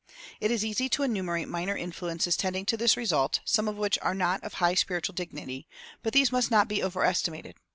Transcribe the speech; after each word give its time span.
It 0.39 0.49
is 0.49 0.65
easy 0.65 0.89
to 0.89 1.03
enumerate 1.03 1.47
minor 1.47 1.77
influences 1.77 2.35
tending 2.35 2.65
to 2.65 2.75
this 2.75 2.97
result, 2.97 3.39
some 3.45 3.67
of 3.67 3.75
which 3.77 3.99
are 4.01 4.15
not 4.15 4.43
of 4.43 4.55
high 4.55 4.73
spiritual 4.73 5.13
dignity; 5.13 5.67
but 6.01 6.11
these 6.11 6.31
must 6.31 6.49
not 6.49 6.67
be 6.67 6.83
overestimated. 6.83 7.53